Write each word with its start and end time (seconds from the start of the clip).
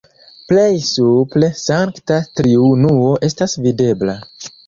Plej 0.51 0.69
supre 0.91 1.49
Sankta 1.59 2.17
Triunuo 2.39 3.13
estas 3.31 3.57
videbla. 3.67 4.19